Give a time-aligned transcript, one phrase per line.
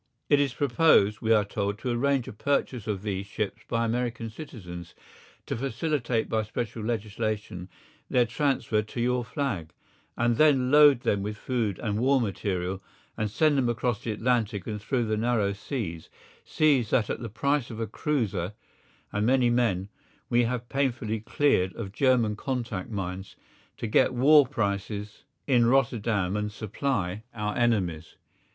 [0.29, 4.31] It is proposed, we are told, to arrange a purchase of these ships by American
[4.31, 4.95] citizens,
[5.45, 7.69] to facilitate by special legislation
[8.09, 9.73] their transfer to your flag,
[10.17, 12.81] and then to load them with food and war material
[13.15, 16.09] and send them across the Atlantic and through the narrow seas,
[16.43, 18.53] seas that at the price of a cruiser
[19.13, 19.87] and many men
[20.31, 23.35] we have painfully cleared of German contact mines,
[23.77, 28.15] to get war prices in Rotterdam and supply our enemies.